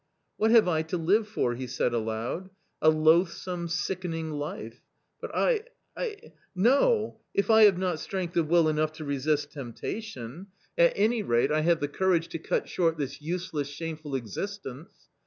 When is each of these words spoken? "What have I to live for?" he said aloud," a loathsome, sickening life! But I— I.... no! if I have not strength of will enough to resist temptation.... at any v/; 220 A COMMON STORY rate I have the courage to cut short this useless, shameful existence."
"What 0.37 0.49
have 0.49 0.67
I 0.67 0.81
to 0.81 0.97
live 0.97 1.27
for?" 1.27 1.53
he 1.53 1.67
said 1.67 1.93
aloud," 1.93 2.49
a 2.81 2.89
loathsome, 2.89 3.67
sickening 3.67 4.31
life! 4.31 4.81
But 5.19 5.29
I— 5.35 5.65
I.... 5.95 6.31
no! 6.55 7.19
if 7.35 7.51
I 7.51 7.65
have 7.65 7.77
not 7.77 7.99
strength 7.99 8.35
of 8.35 8.47
will 8.49 8.67
enough 8.67 8.93
to 8.93 9.05
resist 9.05 9.51
temptation.... 9.51 10.47
at 10.75 10.93
any 10.95 11.21
v/; 11.21 11.21
220 11.21 11.21
A 11.21 11.21
COMMON 11.21 11.25
STORY 11.25 11.39
rate 11.39 11.51
I 11.51 11.61
have 11.69 11.79
the 11.81 11.87
courage 11.99 12.27
to 12.29 12.39
cut 12.39 12.67
short 12.67 12.97
this 12.97 13.21
useless, 13.21 13.67
shameful 13.67 14.15
existence." 14.15 14.89